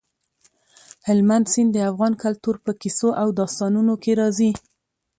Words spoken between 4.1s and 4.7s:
راځي.